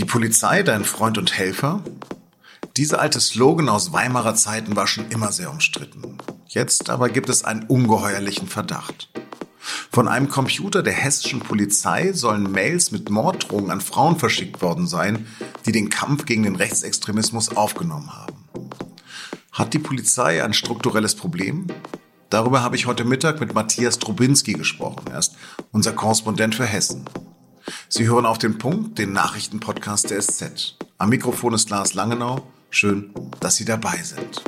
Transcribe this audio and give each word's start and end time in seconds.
Die 0.00 0.06
Polizei, 0.06 0.62
dein 0.62 0.84
Freund 0.84 1.18
und 1.18 1.36
Helfer? 1.36 1.84
Dieser 2.78 3.02
alte 3.02 3.20
Slogan 3.20 3.68
aus 3.68 3.92
Weimarer 3.92 4.34
Zeiten 4.34 4.74
war 4.74 4.86
schon 4.86 5.10
immer 5.10 5.30
sehr 5.30 5.50
umstritten. 5.50 6.16
Jetzt 6.48 6.88
aber 6.88 7.10
gibt 7.10 7.28
es 7.28 7.44
einen 7.44 7.64
ungeheuerlichen 7.64 8.48
Verdacht. 8.48 9.10
Von 9.92 10.08
einem 10.08 10.30
Computer 10.30 10.82
der 10.82 10.94
hessischen 10.94 11.40
Polizei 11.40 12.14
sollen 12.14 12.50
Mails 12.50 12.92
mit 12.92 13.10
Morddrohungen 13.10 13.70
an 13.70 13.82
Frauen 13.82 14.18
verschickt 14.18 14.62
worden 14.62 14.86
sein, 14.86 15.26
die 15.66 15.72
den 15.72 15.90
Kampf 15.90 16.24
gegen 16.24 16.44
den 16.44 16.56
Rechtsextremismus 16.56 17.54
aufgenommen 17.54 18.10
haben. 18.10 18.46
Hat 19.52 19.74
die 19.74 19.78
Polizei 19.78 20.42
ein 20.42 20.54
strukturelles 20.54 21.14
Problem? 21.14 21.66
Darüber 22.30 22.62
habe 22.62 22.76
ich 22.76 22.86
heute 22.86 23.04
Mittag 23.04 23.38
mit 23.38 23.52
Matthias 23.52 23.98
Drubinski 23.98 24.54
gesprochen. 24.54 25.08
Er 25.10 25.18
ist 25.18 25.34
unser 25.72 25.92
Korrespondent 25.92 26.54
für 26.54 26.64
Hessen. 26.64 27.04
Sie 27.88 28.08
hören 28.08 28.26
auf 28.26 28.38
den 28.38 28.58
Punkt, 28.58 28.98
den 28.98 29.12
Nachrichtenpodcast 29.12 30.10
der 30.10 30.20
SZ. 30.20 30.76
Am 30.98 31.08
Mikrofon 31.10 31.54
ist 31.54 31.70
Lars 31.70 31.94
Langenau. 31.94 32.46
Schön, 32.70 33.10
dass 33.40 33.56
Sie 33.56 33.64
dabei 33.64 34.02
sind. 34.02 34.42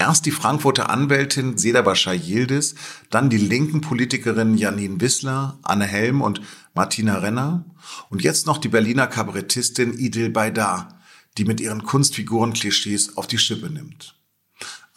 Erst 0.00 0.24
die 0.24 0.30
Frankfurter 0.30 0.88
Anwältin 0.88 1.58
Seda 1.58 1.82
Bashar 1.82 2.14
Yildiz, 2.14 2.74
dann 3.10 3.28
die 3.28 3.36
linken 3.36 3.82
Politikerinnen 3.82 4.56
Janine 4.56 4.98
Wissler, 5.00 5.58
Anne 5.62 5.84
Helm 5.84 6.22
und 6.22 6.40
Martina 6.74 7.18
Renner 7.18 7.66
und 8.08 8.22
jetzt 8.22 8.46
noch 8.46 8.56
die 8.56 8.68
Berliner 8.68 9.06
Kabarettistin 9.06 9.92
Idil 9.92 10.30
Baydar, 10.30 11.00
die 11.36 11.44
mit 11.44 11.60
ihren 11.60 11.84
Kunstfiguren 11.84 12.54
Klischees 12.54 13.18
auf 13.18 13.26
die 13.26 13.38
Schippe 13.38 13.68
nimmt. 13.68 14.19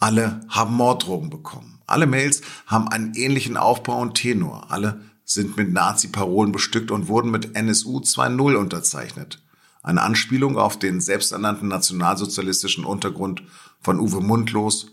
Alle 0.04 0.42
haben 0.50 0.74
Morddrogen 0.74 1.30
bekommen. 1.30 1.78
Alle 1.86 2.06
Mails 2.06 2.42
haben 2.66 2.88
einen 2.88 3.14
ähnlichen 3.14 3.56
Aufbau 3.56 4.02
und 4.02 4.12
Tenor. 4.12 4.70
Alle 4.70 5.00
sind 5.24 5.56
mit 5.56 5.72
Nazi-Parolen 5.72 6.52
bestückt 6.52 6.90
und 6.90 7.08
wurden 7.08 7.30
mit 7.30 7.56
NSU 7.56 8.00
2.0 8.00 8.54
unterzeichnet. 8.56 9.42
Eine 9.82 10.02
Anspielung 10.02 10.58
auf 10.58 10.78
den 10.78 11.00
selbsternannten 11.00 11.68
nationalsozialistischen 11.68 12.84
Untergrund 12.84 13.44
von 13.80 13.98
Uwe 13.98 14.20
Mundlos, 14.20 14.88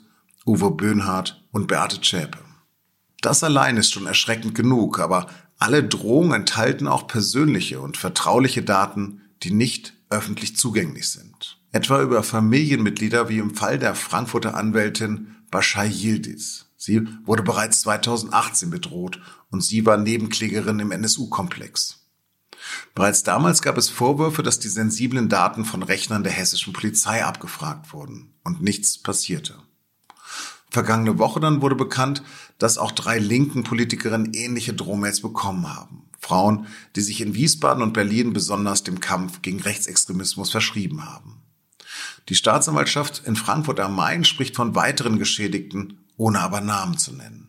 Uwe 0.45 0.71
Böhnhardt 0.71 1.43
und 1.51 1.67
Beate 1.67 1.99
Zschäpe. 1.99 2.37
Das 3.19 3.43
allein 3.43 3.75
ist 3.75 3.91
schon 3.91 4.07
erschreckend 4.07 4.55
genug, 4.55 5.01
aber 5.01 5.27
alle 5.59 5.83
Drohungen 5.83 6.31
enthalten 6.31 6.87
auch 6.87 7.07
persönliche 7.07 7.81
und 7.81 7.97
vertrauliche 7.97 8.63
Daten, 8.63 9.19
die 9.43 9.51
nicht 9.51 9.93
öffentlich 10.09 10.55
zugänglich 10.55 11.11
sind. 11.11 11.60
Etwa 11.73 12.01
über 12.01 12.21
Familienmitglieder 12.21 13.29
wie 13.29 13.37
im 13.37 13.55
Fall 13.55 13.79
der 13.79 13.95
Frankfurter 13.95 14.55
Anwältin 14.55 15.37
Bashai 15.51 15.87
Yildiz. 15.87 16.65
Sie 16.75 17.07
wurde 17.23 17.43
bereits 17.43 17.81
2018 17.81 18.69
bedroht 18.69 19.21
und 19.51 19.63
sie 19.63 19.85
war 19.85 19.95
Nebenklägerin 19.95 20.79
im 20.79 20.91
NSU-Komplex. 20.91 21.99
Bereits 22.93 23.23
damals 23.23 23.61
gab 23.61 23.77
es 23.77 23.89
Vorwürfe, 23.89 24.43
dass 24.43 24.59
die 24.59 24.67
sensiblen 24.67 25.29
Daten 25.29 25.63
von 25.63 25.81
Rechnern 25.81 26.23
der 26.23 26.33
hessischen 26.33 26.73
Polizei 26.73 27.23
abgefragt 27.23 27.93
wurden 27.93 28.33
und 28.43 28.61
nichts 28.61 28.97
passierte. 28.97 29.55
Vergangene 30.69 31.19
Woche 31.19 31.39
dann 31.39 31.61
wurde 31.61 31.75
bekannt, 31.75 32.21
dass 32.57 32.77
auch 32.77 32.91
drei 32.91 33.17
linken 33.17 33.63
Politikerinnen 33.63 34.33
ähnliche 34.33 34.73
Drohmails 34.73 35.21
bekommen 35.21 35.73
haben. 35.73 36.09
Frauen, 36.19 36.67
die 36.95 37.01
sich 37.01 37.21
in 37.21 37.33
Wiesbaden 37.33 37.81
und 37.81 37.93
Berlin 37.93 38.33
besonders 38.33 38.83
dem 38.83 38.99
Kampf 38.99 39.41
gegen 39.41 39.61
Rechtsextremismus 39.61 40.51
verschrieben 40.51 41.05
haben. 41.05 41.40
Die 42.29 42.35
Staatsanwaltschaft 42.35 43.23
in 43.25 43.35
Frankfurt 43.35 43.79
am 43.79 43.95
Main 43.95 44.23
spricht 44.23 44.55
von 44.55 44.75
weiteren 44.75 45.19
Geschädigten 45.19 45.97
ohne 46.21 46.39
aber 46.39 46.61
Namen 46.61 46.97
zu 46.99 47.13
nennen. 47.13 47.47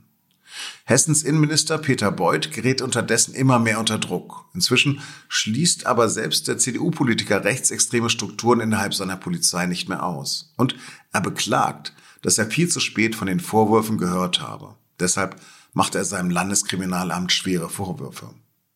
Hessens 0.84 1.22
Innenminister 1.22 1.78
Peter 1.78 2.10
Beuth 2.10 2.52
gerät 2.52 2.80
unterdessen 2.82 3.34
immer 3.34 3.58
mehr 3.58 3.78
unter 3.78 3.98
Druck. 3.98 4.46
Inzwischen 4.54 5.00
schließt 5.28 5.86
aber 5.86 6.08
selbst 6.08 6.48
der 6.48 6.58
CDU-Politiker 6.58 7.44
rechtsextreme 7.44 8.10
Strukturen 8.10 8.60
innerhalb 8.60 8.94
seiner 8.94 9.16
Polizei 9.16 9.66
nicht 9.66 9.88
mehr 9.88 10.04
aus. 10.04 10.52
Und 10.56 10.74
er 11.12 11.20
beklagt, 11.20 11.92
dass 12.22 12.38
er 12.38 12.46
viel 12.46 12.68
zu 12.68 12.80
spät 12.80 13.14
von 13.14 13.26
den 13.26 13.40
Vorwürfen 13.40 13.98
gehört 13.98 14.40
habe. 14.40 14.74
Deshalb 14.98 15.36
macht 15.72 15.94
er 15.94 16.04
seinem 16.04 16.30
Landeskriminalamt 16.30 17.32
schwere 17.32 17.68
Vorwürfe. 17.68 18.30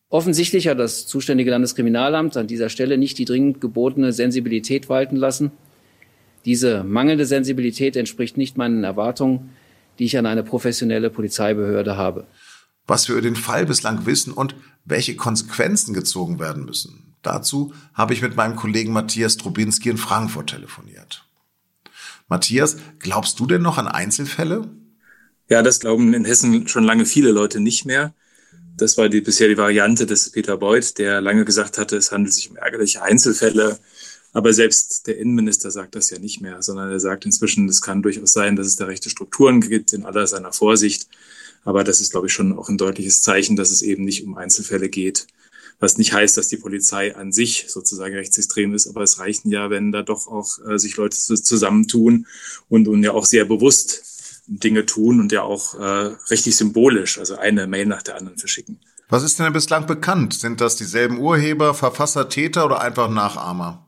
Offensichtlich 0.09 0.67
hat 0.67 0.79
das 0.79 1.05
zuständige 1.07 1.51
Landeskriminalamt 1.51 2.37
an 2.37 2.47
dieser 2.47 2.69
Stelle 2.69 2.97
nicht 2.97 3.17
die 3.17 3.25
dringend 3.25 3.61
gebotene 3.61 4.13
Sensibilität 4.13 4.89
walten 4.89 5.15
lassen. 5.17 5.51
Diese 6.47 6.83
mangelnde 6.83 7.27
Sensibilität 7.27 7.95
entspricht 7.95 8.37
nicht 8.37 8.57
meinen 8.57 8.83
Erwartungen 8.83 9.51
die 9.99 10.05
ich 10.05 10.17
an 10.17 10.25
eine 10.25 10.43
professionelle 10.43 11.09
Polizeibehörde 11.09 11.97
habe. 11.97 12.27
Was 12.85 13.07
wir 13.07 13.15
über 13.15 13.21
den 13.21 13.35
Fall 13.35 13.65
bislang 13.65 14.05
wissen 14.05 14.31
und 14.31 14.55
welche 14.85 15.15
Konsequenzen 15.15 15.93
gezogen 15.93 16.39
werden 16.39 16.65
müssen. 16.65 17.15
Dazu 17.21 17.73
habe 17.93 18.13
ich 18.13 18.21
mit 18.21 18.35
meinem 18.35 18.55
Kollegen 18.55 18.93
Matthias 18.93 19.37
Trubinski 19.37 19.89
in 19.89 19.97
Frankfurt 19.97 20.51
telefoniert. 20.51 21.25
Matthias, 22.29 22.77
glaubst 22.99 23.39
du 23.39 23.45
denn 23.45 23.61
noch 23.61 23.77
an 23.77 23.87
Einzelfälle? 23.87 24.69
Ja, 25.49 25.61
das 25.61 25.79
glauben 25.79 26.13
in 26.13 26.25
Hessen 26.25 26.67
schon 26.67 26.83
lange 26.83 27.05
viele 27.05 27.31
Leute 27.31 27.59
nicht 27.59 27.85
mehr. 27.85 28.13
Das 28.77 28.97
war 28.97 29.09
die, 29.09 29.21
bisher 29.21 29.47
die 29.47 29.57
Variante 29.57 30.05
des 30.05 30.31
Peter 30.31 30.57
Beuth, 30.57 30.97
der 30.97 31.19
lange 31.19 31.45
gesagt 31.45 31.77
hatte, 31.77 31.97
es 31.97 32.11
handelt 32.11 32.33
sich 32.33 32.49
um 32.49 32.57
ärgerliche 32.57 33.01
Einzelfälle. 33.01 33.79
Aber 34.33 34.53
selbst 34.53 35.07
der 35.07 35.17
Innenminister 35.17 35.71
sagt 35.71 35.95
das 35.95 36.09
ja 36.09 36.19
nicht 36.19 36.41
mehr, 36.41 36.61
sondern 36.61 36.91
er 36.91 36.99
sagt 36.99 37.25
inzwischen, 37.25 37.67
es 37.69 37.81
kann 37.81 38.01
durchaus 38.01 38.33
sein, 38.33 38.55
dass 38.55 38.67
es 38.67 38.75
da 38.75 38.85
rechte 38.85 39.09
Strukturen 39.09 39.61
gibt 39.61 39.93
in 39.93 40.05
aller 40.05 40.27
seiner 40.27 40.53
Vorsicht. 40.53 41.07
Aber 41.63 41.83
das 41.83 42.01
ist, 42.01 42.11
glaube 42.11 42.27
ich, 42.27 42.33
schon 42.33 42.57
auch 42.57 42.69
ein 42.69 42.77
deutliches 42.77 43.21
Zeichen, 43.21 43.55
dass 43.55 43.71
es 43.71 43.81
eben 43.81 44.03
nicht 44.03 44.23
um 44.25 44.37
Einzelfälle 44.37 44.89
geht. 44.89 45.27
Was 45.79 45.97
nicht 45.97 46.13
heißt, 46.13 46.37
dass 46.37 46.47
die 46.47 46.57
Polizei 46.57 47.15
an 47.15 47.31
sich 47.31 47.65
sozusagen 47.67 48.15
rechtsextrem 48.15 48.73
ist, 48.73 48.87
aber 48.87 49.03
es 49.03 49.19
reicht 49.19 49.45
ja, 49.45 49.69
wenn 49.69 49.91
da 49.91 50.01
doch 50.01 50.27
auch 50.27 50.57
äh, 50.67 50.79
sich 50.79 50.97
Leute 50.97 51.15
zusammentun 51.15 52.25
und, 52.67 52.87
und 52.87 53.03
ja 53.03 53.11
auch 53.11 53.25
sehr 53.25 53.45
bewusst 53.45 54.03
Dinge 54.47 54.85
tun 54.85 55.19
und 55.19 55.31
ja 55.31 55.43
auch 55.43 55.75
äh, 55.75 56.15
richtig 56.31 56.55
symbolisch, 56.55 57.19
also 57.19 57.35
eine 57.35 57.67
Mail 57.67 57.85
nach 57.85 58.01
der 58.01 58.15
anderen 58.15 58.37
verschicken. 58.37 58.79
Was 59.09 59.23
ist 59.23 59.39
denn 59.39 59.53
bislang 59.53 59.85
bekannt? 59.85 60.33
Sind 60.33 60.61
das 60.61 60.75
dieselben 60.75 61.19
Urheber, 61.19 61.73
Verfasser, 61.73 62.27
Täter 62.27 62.65
oder 62.65 62.81
einfach 62.81 63.09
Nachahmer? 63.09 63.86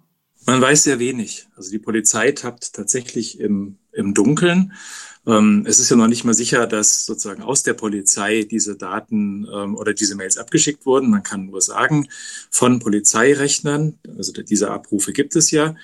Man 0.49 0.61
weiß 0.61 0.81
sehr 0.81 0.97
wenig. 0.97 1.47
Also 1.55 1.69
die 1.69 1.77
Polizei 1.77 2.31
tappt 2.31 2.73
tatsächlich 2.73 3.39
im, 3.39 3.77
im 3.91 4.15
Dunkeln. 4.15 4.73
Ähm, 5.27 5.63
es 5.67 5.79
ist 5.79 5.91
ja 5.91 5.95
noch 5.95 6.07
nicht 6.07 6.23
mal 6.23 6.33
sicher, 6.33 6.65
dass 6.65 7.05
sozusagen 7.05 7.43
aus 7.43 7.61
der 7.61 7.75
Polizei 7.75 8.47
diese 8.49 8.75
Daten 8.75 9.47
ähm, 9.53 9.75
oder 9.75 9.93
diese 9.93 10.15
Mails 10.15 10.39
abgeschickt 10.39 10.87
wurden. 10.87 11.11
Man 11.11 11.21
kann 11.21 11.45
nur 11.45 11.61
sagen, 11.61 12.07
von 12.49 12.79
Polizeirechnern, 12.79 13.99
also 14.17 14.31
diese 14.31 14.71
Abrufe 14.71 15.13
gibt 15.13 15.35
es 15.35 15.51
ja, 15.51 15.75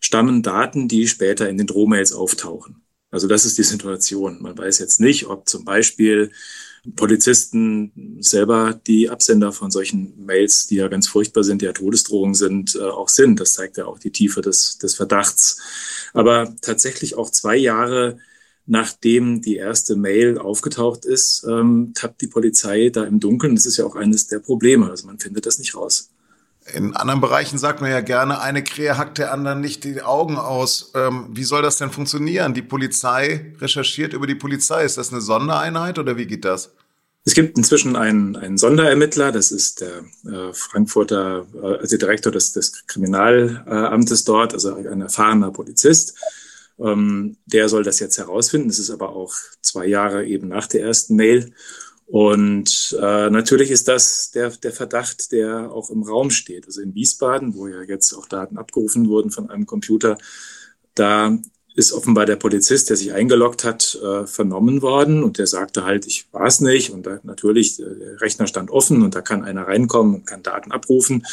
stammen 0.00 0.42
Daten, 0.42 0.88
die 0.88 1.06
später 1.06 1.50
in 1.50 1.58
den 1.58 1.66
Drohmails 1.66 2.14
auftauchen. 2.14 2.76
Also 3.10 3.28
das 3.28 3.44
ist 3.44 3.58
die 3.58 3.62
Situation. 3.62 4.40
Man 4.40 4.56
weiß 4.56 4.78
jetzt 4.78 5.00
nicht, 5.00 5.26
ob 5.26 5.50
zum 5.50 5.66
Beispiel 5.66 6.32
Polizisten 6.96 8.18
selber 8.20 8.78
die 8.86 9.08
Absender 9.08 9.52
von 9.52 9.70
solchen 9.70 10.24
Mails, 10.24 10.66
die 10.66 10.76
ja 10.76 10.88
ganz 10.88 11.08
furchtbar 11.08 11.44
sind, 11.44 11.62
die 11.62 11.66
ja 11.66 11.72
Todesdrohungen 11.72 12.34
sind, 12.34 12.76
äh, 12.76 12.82
auch 12.82 13.08
sind. 13.08 13.40
Das 13.40 13.54
zeigt 13.54 13.78
ja 13.78 13.86
auch 13.86 13.98
die 13.98 14.10
Tiefe 14.10 14.40
des, 14.42 14.78
des 14.78 14.94
Verdachts. 14.94 15.60
Aber 16.12 16.54
tatsächlich 16.60 17.16
auch 17.16 17.30
zwei 17.30 17.56
Jahre 17.56 18.18
nachdem 18.66 19.42
die 19.42 19.56
erste 19.56 19.96
Mail 19.96 20.38
aufgetaucht 20.38 21.04
ist, 21.04 21.44
ähm, 21.48 21.92
tappt 21.94 22.20
die 22.22 22.28
Polizei 22.28 22.88
da 22.88 23.04
im 23.04 23.20
Dunkeln. 23.20 23.54
Das 23.54 23.66
ist 23.66 23.76
ja 23.76 23.84
auch 23.84 23.96
eines 23.96 24.26
der 24.26 24.38
Probleme. 24.38 24.88
Also 24.88 25.06
man 25.06 25.18
findet 25.18 25.46
das 25.46 25.58
nicht 25.58 25.74
raus. 25.74 26.10
In 26.72 26.96
anderen 26.96 27.20
Bereichen 27.20 27.58
sagt 27.58 27.82
man 27.82 27.90
ja 27.90 28.00
gerne, 28.00 28.40
eine 28.40 28.64
Krähe 28.64 28.96
hackt 28.96 29.18
der 29.18 29.34
anderen 29.34 29.60
nicht 29.60 29.84
die 29.84 30.00
Augen 30.00 30.38
aus. 30.38 30.92
Ähm, 30.94 31.28
wie 31.32 31.44
soll 31.44 31.60
das 31.60 31.76
denn 31.76 31.90
funktionieren? 31.90 32.54
Die 32.54 32.62
Polizei 32.62 33.54
recherchiert 33.60 34.14
über 34.14 34.26
die 34.26 34.34
Polizei. 34.34 34.82
Ist 34.84 34.96
das 34.96 35.12
eine 35.12 35.20
Sondereinheit 35.20 35.98
oder 35.98 36.16
wie 36.16 36.26
geht 36.26 36.46
das? 36.46 36.72
Es 37.26 37.32
gibt 37.32 37.56
inzwischen 37.56 37.96
einen, 37.96 38.36
einen 38.36 38.58
Sonderermittler, 38.58 39.32
das 39.32 39.50
ist 39.50 39.80
der 39.80 40.04
äh, 40.30 40.52
Frankfurter, 40.52 41.46
äh, 41.54 41.78
also 41.78 41.96
Direktor 41.96 42.30
des, 42.30 42.52
des 42.52 42.86
Kriminalamtes 42.86 44.24
dort, 44.24 44.52
also 44.52 44.74
ein 44.74 45.00
erfahrener 45.00 45.50
Polizist. 45.50 46.18
Ähm, 46.78 47.36
der 47.46 47.68
soll 47.68 47.82
das 47.82 48.00
jetzt 48.00 48.18
herausfinden. 48.18 48.68
Das 48.68 48.78
ist 48.78 48.90
aber 48.90 49.10
auch 49.10 49.32
zwei 49.62 49.86
Jahre 49.86 50.26
eben 50.26 50.48
nach 50.48 50.66
der 50.66 50.82
ersten 50.82 51.16
Mail. 51.16 51.52
Und 52.06 52.94
äh, 53.00 53.30
natürlich 53.30 53.70
ist 53.70 53.88
das 53.88 54.30
der, 54.32 54.50
der 54.50 54.72
Verdacht, 54.72 55.32
der 55.32 55.72
auch 55.72 55.88
im 55.88 56.02
Raum 56.02 56.30
steht. 56.30 56.66
Also 56.66 56.82
in 56.82 56.94
Wiesbaden, 56.94 57.54
wo 57.54 57.68
ja 57.68 57.82
jetzt 57.82 58.12
auch 58.12 58.26
Daten 58.26 58.58
abgerufen 58.58 59.08
wurden 59.08 59.30
von 59.30 59.48
einem 59.48 59.64
Computer, 59.64 60.18
da 60.94 61.38
ist 61.74 61.92
offenbar 61.92 62.24
der 62.24 62.36
Polizist, 62.36 62.88
der 62.88 62.96
sich 62.96 63.12
eingeloggt 63.12 63.64
hat, 63.64 63.98
äh, 64.02 64.26
vernommen 64.26 64.80
worden. 64.80 65.24
Und 65.24 65.38
der 65.38 65.48
sagte 65.48 65.84
halt, 65.84 66.06
ich 66.06 66.26
war 66.30 66.46
es 66.46 66.60
nicht. 66.60 66.90
Und 66.90 67.04
da, 67.04 67.18
natürlich, 67.24 67.80
äh, 67.80 67.84
der 67.84 68.20
Rechner 68.20 68.46
stand 68.46 68.70
offen 68.70 69.02
und 69.02 69.14
da 69.14 69.22
kann 69.22 69.42
einer 69.44 69.66
reinkommen 69.66 70.14
und 70.14 70.26
kann 70.26 70.42
Daten 70.42 70.70
abrufen. 70.70 71.26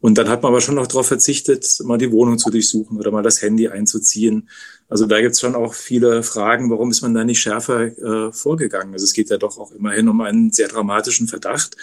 Und 0.00 0.18
dann 0.18 0.28
hat 0.28 0.42
man 0.42 0.52
aber 0.52 0.60
schon 0.60 0.74
noch 0.74 0.86
darauf 0.86 1.06
verzichtet, 1.06 1.66
mal 1.84 1.98
die 1.98 2.12
Wohnung 2.12 2.38
zu 2.38 2.50
durchsuchen 2.50 2.98
oder 2.98 3.10
mal 3.10 3.22
das 3.22 3.40
Handy 3.40 3.68
einzuziehen, 3.68 4.48
Also 4.90 5.06
da 5.06 5.20
gibt 5.20 5.34
es 5.34 5.40
schon 5.40 5.54
auch 5.54 5.72
viele 5.72 6.24
Fragen, 6.24 6.68
warum 6.68 6.90
ist 6.90 7.00
man 7.00 7.14
da 7.14 7.24
nicht 7.24 7.40
schärfer 7.40 7.96
äh, 7.96 8.32
vorgegangen? 8.32 8.92
Also 8.92 9.04
es 9.04 9.12
geht 9.12 9.30
ja 9.30 9.38
doch 9.38 9.56
auch 9.56 9.70
immerhin 9.70 10.08
um 10.08 10.20
einen 10.20 10.50
sehr 10.50 10.66
dramatischen 10.66 11.28
Verdacht. 11.28 11.76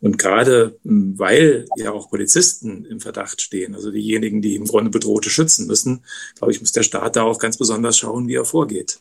Und 0.00 0.16
gerade 0.16 0.78
weil 0.84 1.66
ja 1.76 1.90
auch 1.90 2.08
Polizisten 2.08 2.84
im 2.84 3.00
Verdacht 3.00 3.40
stehen, 3.40 3.74
also 3.74 3.90
diejenigen, 3.90 4.42
die 4.42 4.54
im 4.54 4.66
Grunde 4.66 4.90
Bedrohte 4.90 5.28
schützen 5.28 5.66
müssen, 5.66 6.04
glaube 6.36 6.52
ich, 6.52 6.60
muss 6.60 6.70
der 6.70 6.84
Staat 6.84 7.16
da 7.16 7.22
auch 7.22 7.40
ganz 7.40 7.58
besonders 7.58 7.98
schauen, 7.98 8.28
wie 8.28 8.36
er 8.36 8.44
vorgeht. 8.44 9.00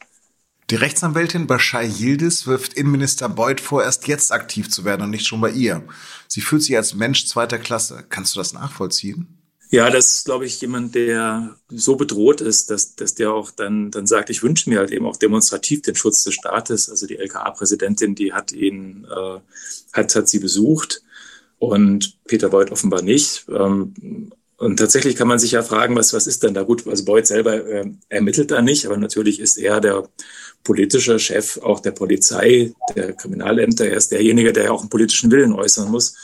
Die 0.71 0.75
Rechtsanwältin 0.75 1.47
Bashai 1.47 1.87
Yildiz 1.87 2.47
wirft 2.47 2.73
Innenminister 2.73 3.29
Beuth 3.29 3.61
vor, 3.61 3.83
erst 3.83 4.07
jetzt 4.07 4.31
aktiv 4.31 4.69
zu 4.69 4.85
werden 4.85 5.01
und 5.01 5.09
nicht 5.11 5.27
schon 5.27 5.41
bei 5.41 5.51
ihr. 5.51 5.83
Sie 6.27 6.41
fühlt 6.41 6.63
sich 6.63 6.77
als 6.77 6.95
Mensch 6.95 7.27
zweiter 7.27 7.59
Klasse. 7.59 8.05
Kannst 8.09 8.35
du 8.35 8.39
das 8.39 8.53
nachvollziehen? 8.53 9.40
Ja, 9.71 9.89
das 9.89 10.15
ist, 10.15 10.25
glaube 10.25 10.45
ich, 10.45 10.59
jemand, 10.59 10.95
der 10.95 11.55
so 11.69 11.95
bedroht 11.95 12.41
ist, 12.41 12.69
dass, 12.69 12.93
dass 12.97 13.15
der 13.15 13.31
auch 13.31 13.51
dann, 13.51 13.89
dann 13.89 14.05
sagt, 14.05 14.29
ich 14.29 14.43
wünsche 14.43 14.69
mir 14.69 14.79
halt 14.79 14.91
eben 14.91 15.05
auch 15.05 15.15
demonstrativ 15.15 15.81
den 15.81 15.95
Schutz 15.95 16.25
des 16.25 16.33
Staates. 16.33 16.89
Also 16.89 17.07
die 17.07 17.17
LKA-Präsidentin, 17.17 18.13
die 18.13 18.33
hat 18.33 18.51
ihn, 18.51 19.07
äh, 19.09 19.39
hat, 19.93 20.13
hat 20.13 20.27
sie 20.27 20.39
besucht 20.39 21.01
und 21.57 22.17
Peter 22.25 22.49
Beuth 22.49 22.71
offenbar 22.71 23.01
nicht. 23.01 23.45
Ähm, 23.47 24.33
und 24.57 24.77
tatsächlich 24.77 25.15
kann 25.15 25.29
man 25.29 25.39
sich 25.39 25.53
ja 25.53 25.63
fragen, 25.63 25.95
was, 25.95 26.13
was 26.13 26.27
ist 26.27 26.43
denn 26.43 26.53
da 26.53 26.63
gut? 26.63 26.85
Also 26.85 27.05
Beuth 27.05 27.27
selber 27.27 27.65
äh, 27.65 27.85
ermittelt 28.09 28.51
da 28.51 28.61
nicht, 28.61 28.85
aber 28.85 28.97
natürlich 28.97 29.39
ist 29.39 29.57
er 29.57 29.79
der 29.79 30.09
politische 30.65 31.17
Chef 31.17 31.57
auch 31.59 31.79
der 31.79 31.91
Polizei, 31.91 32.73
der 32.97 33.13
Kriminalämter. 33.13 33.85
Er 33.85 33.95
ist 33.95 34.11
derjenige, 34.11 34.51
der 34.51 34.65
ja 34.65 34.71
auch 34.71 34.81
einen 34.81 34.89
politischen 34.89 35.31
Willen 35.31 35.53
äußern 35.53 35.89
muss 35.89 36.15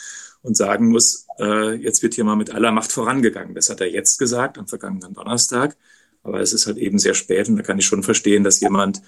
und 0.47 0.55
sagen 0.55 0.87
muss, 0.87 1.27
äh, 1.39 1.75
jetzt 1.75 2.01
wird 2.01 2.13
hier 2.13 2.23
mal 2.23 2.35
mit 2.35 2.51
aller 2.51 2.71
Macht 2.71 2.91
vorangegangen. 2.91 3.53
Das 3.53 3.69
hat 3.69 3.81
er 3.81 3.91
jetzt 3.91 4.17
gesagt, 4.17 4.57
am 4.57 4.67
vergangenen 4.67 5.13
Donnerstag. 5.13 5.75
Aber 6.23 6.39
es 6.41 6.53
ist 6.53 6.67
halt 6.67 6.77
eben 6.77 6.99
sehr 6.99 7.13
spät 7.13 7.47
und 7.47 7.57
da 7.57 7.63
kann 7.63 7.77
ich 7.77 7.85
schon 7.85 8.03
verstehen, 8.03 8.43
dass 8.43 8.59
jemand, 8.59 9.01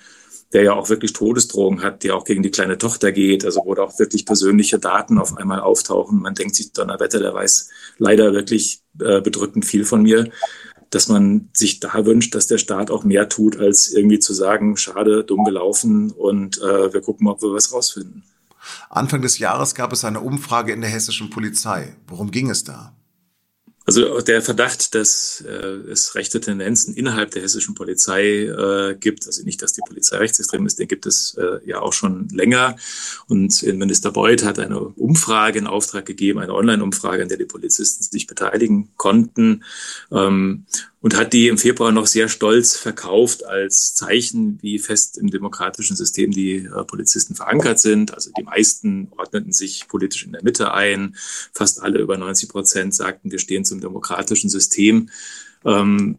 der 0.53 0.63
ja 0.63 0.73
auch 0.73 0.89
wirklich 0.89 1.13
Todesdrohungen 1.13 1.81
hat, 1.81 2.03
die 2.03 2.11
auch 2.11 2.25
gegen 2.25 2.43
die 2.43 2.51
kleine 2.51 2.77
Tochter 2.77 3.11
geht, 3.11 3.45
also 3.45 3.61
wo 3.65 3.73
da 3.73 3.83
auch 3.83 3.99
wirklich 3.99 4.25
persönliche 4.25 4.79
Daten 4.79 5.17
auf 5.17 5.37
einmal 5.37 5.59
auftauchen. 5.59 6.21
Man 6.21 6.35
denkt 6.35 6.55
sich, 6.55 6.71
Donnerwetter, 6.73 7.19
der 7.19 7.33
weiß 7.33 7.69
leider 7.97 8.33
wirklich 8.33 8.81
äh, 8.99 9.21
bedrückend 9.21 9.65
viel 9.65 9.85
von 9.85 10.01
mir, 10.03 10.29
dass 10.89 11.07
man 11.07 11.49
sich 11.53 11.79
da 11.79 12.05
wünscht, 12.05 12.35
dass 12.35 12.47
der 12.47 12.57
Staat 12.57 12.91
auch 12.91 13.03
mehr 13.03 13.29
tut, 13.29 13.57
als 13.57 13.89
irgendwie 13.89 14.19
zu 14.19 14.33
sagen, 14.33 14.75
schade, 14.75 15.23
dumm 15.23 15.45
gelaufen 15.45 16.11
und 16.11 16.57
äh, 16.61 16.93
wir 16.93 17.01
gucken 17.01 17.25
mal, 17.25 17.31
ob 17.31 17.41
wir 17.41 17.53
was 17.53 17.71
rausfinden. 17.71 18.23
Anfang 18.89 19.21
des 19.21 19.39
Jahres 19.39 19.75
gab 19.75 19.93
es 19.93 20.05
eine 20.05 20.21
Umfrage 20.21 20.73
in 20.73 20.81
der 20.81 20.89
hessischen 20.89 21.29
Polizei. 21.29 21.95
Worum 22.07 22.31
ging 22.31 22.49
es 22.49 22.63
da? 22.63 22.93
Also 23.89 24.21
der 24.21 24.43
Verdacht, 24.43 24.93
dass 24.93 25.41
äh, 25.41 25.49
es 25.89 26.13
rechte 26.13 26.39
Tendenzen 26.39 26.93
innerhalb 26.93 27.31
der 27.31 27.41
hessischen 27.41 27.73
Polizei 27.73 28.43
äh, 28.43 28.95
gibt, 28.99 29.25
also 29.25 29.43
nicht, 29.43 29.63
dass 29.63 29.73
die 29.73 29.81
Polizei 29.81 30.17
rechtsextrem 30.17 30.63
ist, 30.67 30.77
den 30.77 30.87
gibt 30.87 31.07
es 31.07 31.35
äh, 31.39 31.57
ja 31.67 31.79
auch 31.79 31.93
schon 31.93 32.29
länger. 32.29 32.75
Und 33.27 33.63
Minister 33.63 34.11
Beuth 34.11 34.43
hat 34.43 34.59
eine 34.59 34.79
Umfrage 34.79 35.57
in 35.57 35.65
Auftrag 35.65 36.05
gegeben, 36.05 36.37
eine 36.37 36.53
Online-Umfrage, 36.53 37.23
an 37.23 37.29
der 37.29 37.39
die 37.39 37.45
Polizisten 37.45 38.03
sich 38.03 38.27
beteiligen 38.27 38.89
konnten. 38.95 39.63
Ähm, 40.11 40.65
und 41.01 41.15
hat 41.15 41.31
die 41.31 41.47
im 41.47 41.57
Februar 41.57 41.91
noch 41.91 42.07
sehr 42.07 42.27
stolz 42.27 42.75
verkauft 42.75 43.45
als 43.45 43.95
Zeichen, 43.95 44.59
wie 44.61 44.79
fest 44.79 45.17
im 45.17 45.29
demokratischen 45.29 45.95
System 45.95 46.31
die 46.31 46.57
äh, 46.57 46.83
Polizisten 46.83 47.35
verankert 47.35 47.79
sind. 47.79 48.13
Also 48.13 48.31
die 48.37 48.43
meisten 48.43 49.09
ordneten 49.17 49.53
sich 49.53 49.87
politisch 49.87 50.25
in 50.25 50.33
der 50.33 50.43
Mitte 50.43 50.73
ein. 50.73 51.15
Fast 51.53 51.81
alle 51.81 51.99
über 51.99 52.17
90 52.17 52.49
Prozent 52.49 52.93
sagten, 52.93 53.31
wir 53.31 53.39
stehen 53.39 53.63
zum 53.63 53.79
demokratischen 53.79 54.49
System. 54.49 55.09
Ähm, 55.63 56.17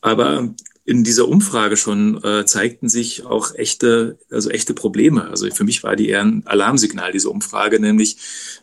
aber 0.00 0.54
in 0.84 1.04
dieser 1.04 1.28
Umfrage 1.28 1.76
schon 1.76 2.22
äh, 2.24 2.44
zeigten 2.44 2.88
sich 2.88 3.24
auch 3.24 3.54
echte, 3.54 4.18
also 4.30 4.50
echte 4.50 4.74
Probleme. 4.74 5.28
Also 5.28 5.48
für 5.50 5.62
mich 5.62 5.84
war 5.84 5.94
die 5.94 6.08
eher 6.08 6.22
ein 6.22 6.42
Alarmsignal, 6.44 7.12
diese 7.12 7.30
Umfrage, 7.30 7.78
nämlich 7.78 8.16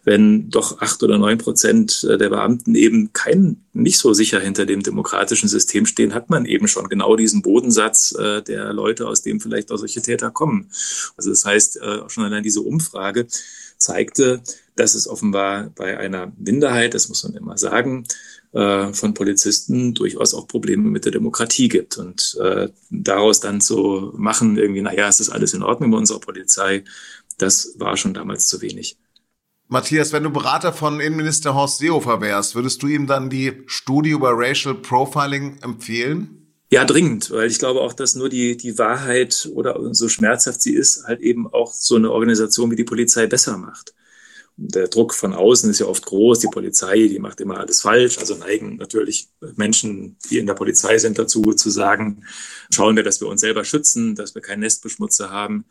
wenn 0.03 0.49
doch 0.49 0.81
acht 0.81 1.01
oder 1.01 1.17
neun 1.17 1.37
Prozent 1.37 2.03
der 2.03 2.29
Beamten 2.29 2.75
eben 2.75 3.13
kein, 3.13 3.63
nicht 3.71 3.99
so 3.99 4.13
sicher 4.13 4.41
hinter 4.41 4.65
dem 4.65 4.83
demokratischen 4.83 5.47
System 5.47 5.85
stehen, 5.85 6.13
hat 6.13 6.29
man 6.29 6.45
eben 6.45 6.67
schon 6.67 6.89
genau 6.89 7.15
diesen 7.15 7.41
Bodensatz 7.41 8.13
äh, 8.19 8.41
der 8.41 8.73
Leute, 8.73 9.07
aus 9.07 9.21
dem 9.21 9.39
vielleicht 9.39 9.71
auch 9.71 9.77
solche 9.77 10.01
Täter 10.01 10.29
kommen. 10.29 10.69
Also 11.15 11.29
das 11.29 11.45
heißt, 11.45 11.77
äh, 11.77 12.09
schon 12.09 12.25
allein 12.25 12.43
diese 12.43 12.61
Umfrage 12.61 13.27
zeigte, 13.77 14.41
dass 14.75 14.93
es 14.93 15.07
offenbar 15.07 15.71
bei 15.75 15.97
einer 15.97 16.31
Minderheit, 16.37 16.93
das 16.93 17.07
muss 17.07 17.23
man 17.23 17.33
immer 17.33 17.57
sagen, 17.57 18.05
äh, 18.51 18.93
von 18.93 19.13
Polizisten 19.13 19.93
durchaus 19.93 20.33
auch 20.33 20.47
Probleme 20.47 20.89
mit 20.89 21.05
der 21.05 21.11
Demokratie 21.11 21.67
gibt. 21.67 21.97
Und 21.97 22.37
äh, 22.41 22.69
daraus 22.89 23.39
dann 23.39 23.61
zu 23.61 24.11
machen, 24.15 24.57
irgendwie, 24.57 24.81
naja, 24.81 25.07
es 25.07 25.19
ist 25.19 25.29
alles 25.29 25.53
in 25.53 25.63
Ordnung 25.63 25.91
bei 25.91 25.97
unserer 25.97 26.19
Polizei, 26.19 26.83
das 27.37 27.75
war 27.77 27.95
schon 27.95 28.13
damals 28.13 28.47
zu 28.47 28.61
wenig. 28.61 28.97
Matthias, 29.67 30.11
wenn 30.13 30.23
du 30.23 30.31
Berater 30.31 30.73
von 30.73 30.99
Innenminister 30.99 31.53
Horst 31.53 31.77
Seehofer 31.77 32.21
wärst, 32.21 32.55
würdest 32.55 32.81
du 32.81 32.87
ihm 32.87 33.05
dann 33.05 33.29
die 33.29 33.63
Studie 33.67 34.09
über 34.09 34.31
Racial 34.33 34.73
Profiling 34.73 35.59
empfehlen? 35.61 36.47
Ja, 36.71 36.85
dringend, 36.85 37.31
weil 37.31 37.49
ich 37.49 37.59
glaube 37.59 37.81
auch, 37.81 37.93
dass 37.93 38.15
nur 38.15 38.29
die, 38.29 38.57
die 38.57 38.77
Wahrheit 38.77 39.49
oder 39.53 39.93
so 39.93 40.09
schmerzhaft 40.09 40.61
sie 40.61 40.73
ist, 40.73 41.05
halt 41.05 41.19
eben 41.21 41.47
auch 41.47 41.71
so 41.71 41.95
eine 41.95 42.11
Organisation 42.11 42.71
wie 42.71 42.75
die 42.75 42.83
Polizei 42.83 43.27
besser 43.27 43.57
macht 43.57 43.93
der 44.61 44.89
Druck 44.89 45.13
von 45.13 45.33
außen 45.33 45.69
ist 45.69 45.79
ja 45.79 45.85
oft 45.85 46.05
groß. 46.05 46.39
Die 46.39 46.47
Polizei, 46.47 47.07
die 47.07 47.19
macht 47.19 47.39
immer 47.39 47.59
alles 47.59 47.81
falsch. 47.81 48.17
Also 48.17 48.35
neigen 48.35 48.75
natürlich 48.75 49.29
Menschen, 49.55 50.17
die 50.29 50.37
in 50.37 50.47
der 50.47 50.53
Polizei 50.53 50.97
sind, 50.97 51.17
dazu 51.17 51.53
zu 51.53 51.69
sagen, 51.69 52.23
schauen 52.69 52.97
wir, 52.97 53.03
dass 53.03 53.21
wir 53.21 53.29
uns 53.29 53.41
selber 53.41 53.63
schützen, 53.63 54.15
dass 54.15 54.35
wir 54.35 54.41
keinen 54.41 54.59
Nestbeschmutzer 54.59 55.29
haben. 55.29 55.65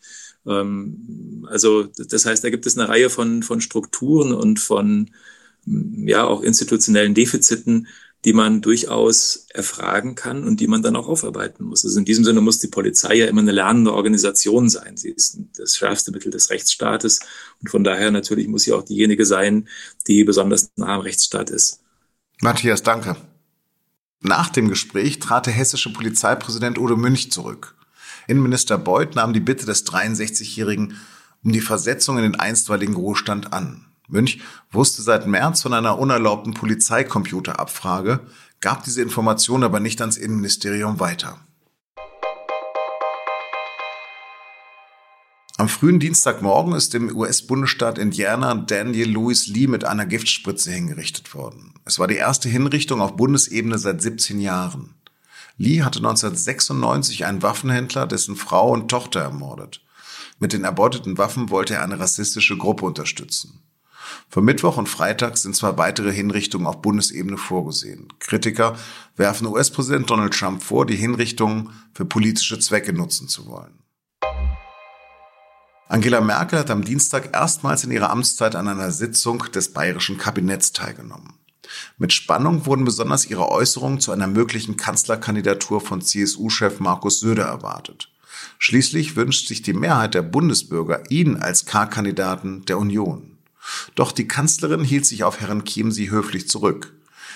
Ähm, 0.46 1.46
also 1.50 1.85
das 1.85 2.25
heißt, 2.25 2.43
da 2.43 2.50
gibt 2.50 2.64
es 2.64 2.79
eine 2.79 2.88
Reihe 2.88 3.11
von, 3.11 3.43
von 3.43 3.61
Strukturen 3.61 4.32
und 4.32 4.58
von 4.58 5.11
ja 5.67 6.25
auch 6.25 6.43
institutionellen 6.43 7.14
Defiziten, 7.14 7.88
die 8.25 8.32
man 8.32 8.61
durchaus 8.61 9.47
erfragen 9.50 10.15
kann 10.15 10.44
und 10.44 10.59
die 10.61 10.67
man 10.67 10.82
dann 10.82 10.97
auch 10.97 11.06
aufarbeiten 11.06 11.65
muss. 11.65 11.85
Also 11.85 11.99
in 11.99 12.05
diesem 12.05 12.25
Sinne 12.25 12.41
muss 12.41 12.59
die 12.59 12.69
Polizei 12.69 13.15
ja 13.15 13.26
immer 13.26 13.43
eine 13.43 13.53
lernende 13.53 13.93
Organisation 13.93 14.69
sein. 14.69 14.97
Sie 14.97 15.11
ist 15.11 15.38
das 15.56 15.76
schärfste 15.76 16.11
Mittel 16.11 16.32
des 16.32 16.50
Rechtsstaates 16.50 17.20
und 17.61 17.70
von 17.70 17.85
daher 17.85 18.11
natürlich 18.11 18.49
muss 18.49 18.62
sie 18.62 18.73
auch 18.73 18.85
diejenige 18.85 19.25
sein, 19.25 19.69
die 20.09 20.25
besonders 20.25 20.70
nah 20.76 20.97
am 20.97 21.00
Rechtsstaat 21.00 21.50
ist. 21.50 21.81
Matthias, 22.41 22.82
danke. 22.82 23.17
Nach 24.21 24.49
dem 24.49 24.69
Gespräch 24.69 25.21
trat 25.21 25.47
der 25.47 25.53
hessische 25.53 25.93
Polizeipräsident 25.93 26.79
Udo 26.79 26.97
Münch 26.97 27.31
zurück. 27.31 27.76
Innenminister 28.26 28.79
Beuth 28.79 29.14
nahm 29.14 29.32
die 29.32 29.41
Bitte 29.41 29.64
des 29.64 29.87
63-Jährigen 29.87 30.97
um 31.45 31.52
die 31.52 31.61
Versetzung 31.61 32.16
in 32.16 32.25
den 32.25 32.35
einstweiligen 32.35 32.97
Ruhestand 32.97 33.52
an. 33.52 33.88
Münch 34.09 34.41
wusste 34.73 35.03
seit 35.03 35.27
März 35.27 35.62
von 35.62 35.75
einer 35.75 35.99
unerlaubten 35.99 36.55
Polizeicomputerabfrage, 36.55 38.21
gab 38.61 38.85
diese 38.85 39.03
Information 39.03 39.62
aber 39.62 39.81
nicht 39.81 40.00
ans 40.00 40.17
Innenministerium 40.17 40.99
weiter. 40.99 41.38
Am 45.59 45.69
frühen 45.69 45.99
Dienstagmorgen 45.99 46.73
ist 46.73 46.95
im 46.95 47.15
US-Bundesstaat 47.15 47.99
Indiana 47.99 48.55
Daniel 48.55 49.11
Lewis 49.11 49.49
Lee 49.49 49.67
mit 49.67 49.85
einer 49.85 50.07
Giftspritze 50.07 50.71
hingerichtet 50.71 51.35
worden. 51.35 51.75
Es 51.85 51.99
war 51.99 52.07
die 52.07 52.15
erste 52.15 52.49
Hinrichtung 52.49 53.00
auf 53.00 53.17
Bundesebene 53.17 53.77
seit 53.77 54.00
17 54.00 54.41
Jahren. 54.41 54.95
Lee 55.57 55.83
hatte 55.83 55.99
1996 55.99 57.27
einen 57.27 57.43
Waffenhändler, 57.43 58.07
dessen 58.07 58.37
Frau 58.37 58.71
und 58.71 58.88
Tochter 58.88 59.21
ermordet. 59.21 59.85
Mit 60.38 60.53
den 60.53 60.62
erbeuteten 60.62 61.19
Waffen 61.19 61.50
wollte 61.50 61.75
er 61.75 61.83
eine 61.83 61.99
rassistische 61.99 62.57
Gruppe 62.57 62.87
unterstützen. 62.87 63.59
Für 64.30 64.42
Mittwoch 64.42 64.76
und 64.76 64.90
Freitag 64.90 65.38
sind 65.38 65.56
zwei 65.56 65.78
weitere 65.78 66.12
Hinrichtungen 66.12 66.66
auf 66.66 66.82
Bundesebene 66.82 67.38
vorgesehen. 67.38 68.08
Kritiker 68.18 68.76
werfen 69.16 69.47
US-Präsident 69.47 70.11
Donald 70.11 70.35
Trump 70.35 70.62
vor, 70.62 70.85
die 70.85 70.97
Hinrichtungen 70.97 71.70
für 71.94 72.04
politische 72.04 72.58
Zwecke 72.58 72.92
nutzen 72.92 73.28
zu 73.28 73.47
wollen. 73.47 73.78
Angela 75.88 76.20
Merkel 76.20 76.58
hat 76.58 76.70
am 76.70 76.85
Dienstag 76.85 77.35
erstmals 77.35 77.85
in 77.85 77.90
ihrer 77.90 78.11
Amtszeit 78.11 78.54
an 78.54 78.68
einer 78.68 78.90
Sitzung 78.90 79.44
des 79.54 79.73
bayerischen 79.73 80.18
Kabinetts 80.18 80.75
teilgenommen. 80.75 81.32
Mit 81.97 82.12
Spannung 82.12 82.66
wurden 82.66 82.85
besonders 82.85 83.25
ihre 83.25 83.49
Äußerungen 83.49 84.00
zu 84.00 84.12
einer 84.12 84.26
möglichen 84.26 84.76
Kanzlerkandidatur 84.76 85.80
von 85.80 86.02
CSU-Chef 86.02 86.80
Markus 86.80 87.20
Söder 87.20 87.44
erwartet. 87.44 88.11
Schließlich 88.58 89.16
wünscht 89.16 89.49
sich 89.49 89.62
die 89.62 89.73
Mehrheit 89.73 90.12
der 90.12 90.23
Bundesbürger 90.23 91.11
ihn 91.11 91.37
als 91.37 91.64
K-Kandidaten 91.64 92.66
der 92.66 92.78
Union. 92.78 93.38
Doch 93.94 94.12
die 94.12 94.28
Kanzlerin 94.28 94.84
hielt 94.84 95.06
sich 95.06 95.25
auf 95.25 95.40
Herrn 95.40 95.64
Chiemsee 95.64 96.10
höflich 96.10 96.48
zurück. 96.48 96.94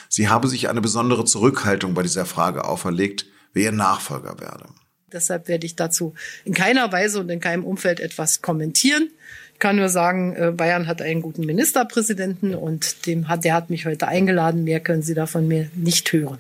Sie 0.09 0.29
habe 0.29 0.49
sich 0.49 0.69
eine 0.69 0.81
besondere 0.81 1.25
Zurückhaltung 1.25 1.95
bei 1.95 2.03
dieser 2.03 2.27
Frage 2.27 2.65
auferlegt, 2.65 3.27
wer 3.53 3.65
ihr 3.65 3.73
Nachfolger 3.73 4.41
werde. 4.41 4.67
Deshalb 5.13 5.49
werde 5.49 5.67
ich 5.67 5.77
dazu 5.77 6.15
in 6.45 6.55
keiner 6.55 6.91
Weise 6.91 7.21
und 7.21 7.29
in 7.29 7.41
keinem 7.41 7.65
Umfeld 7.65 8.01
etwas 8.01 8.43
kommentieren. 8.43 9.11
Ich 9.53 9.59
kann 9.59 9.77
nur 9.77 9.89
sagen, 9.89 10.35
äh, 10.35 10.53
Bayern 10.53 10.87
hat 10.87 11.03
einen 11.03 11.23
guten 11.23 11.45
Ministerpräsidenten 11.47 12.55
und 12.55 13.07
dem 13.07 13.29
hat, 13.29 13.45
der 13.45 13.55
hat 13.55 13.71
mich 13.71 13.87
heute 13.87 14.09
eingeladen. 14.09 14.65
Mehr 14.65 14.81
können 14.81 15.03
Sie 15.03 15.15
davon 15.15 15.47
mir 15.49 15.71
nicht 15.75 16.13
hören. 16.13 16.39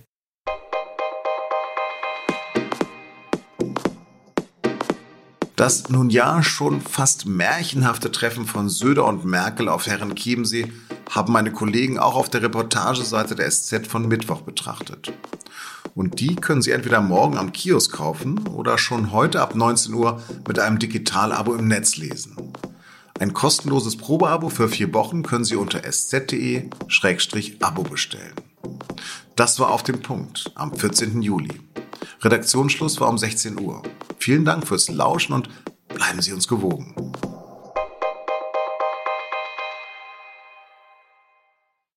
Das 5.62 5.88
nun 5.88 6.10
ja 6.10 6.42
schon 6.42 6.80
fast 6.80 7.24
märchenhafte 7.24 8.10
Treffen 8.10 8.46
von 8.46 8.68
Söder 8.68 9.06
und 9.06 9.24
Merkel 9.24 9.68
auf 9.68 9.86
Herren 9.86 10.16
Chiemsee 10.16 10.72
haben 11.08 11.32
meine 11.32 11.52
Kollegen 11.52 12.00
auch 12.00 12.16
auf 12.16 12.28
der 12.28 12.42
Reportageseite 12.42 13.36
der 13.36 13.48
SZ 13.48 13.86
von 13.86 14.08
Mittwoch 14.08 14.40
betrachtet. 14.40 15.12
Und 15.94 16.18
die 16.18 16.34
können 16.34 16.62
Sie 16.62 16.72
entweder 16.72 17.00
morgen 17.00 17.38
am 17.38 17.52
Kiosk 17.52 17.92
kaufen 17.92 18.44
oder 18.48 18.76
schon 18.76 19.12
heute 19.12 19.40
ab 19.40 19.54
19 19.54 19.94
Uhr 19.94 20.20
mit 20.48 20.58
einem 20.58 20.80
Digitalabo 20.80 21.54
im 21.54 21.68
Netz 21.68 21.96
lesen. 21.96 22.36
Ein 23.20 23.32
kostenloses 23.32 23.96
Probeabo 23.96 24.48
für 24.48 24.68
vier 24.68 24.92
Wochen 24.92 25.22
können 25.22 25.44
Sie 25.44 25.54
unter 25.54 25.84
sz.de-abo 25.84 26.72
bestellen. 27.84 28.34
Das 29.36 29.60
war 29.60 29.70
auf 29.70 29.84
dem 29.84 30.02
Punkt 30.02 30.50
am 30.56 30.74
14. 30.74 31.22
Juli. 31.22 31.60
Redaktionsschluss 32.20 33.00
war 33.00 33.08
um 33.08 33.18
16 33.18 33.60
Uhr. 33.60 33.82
Vielen 34.18 34.44
Dank 34.44 34.66
fürs 34.66 34.88
Lauschen 34.88 35.34
und 35.34 35.48
bleiben 35.88 36.22
Sie 36.22 36.32
uns 36.32 36.48
gewogen. 36.48 36.94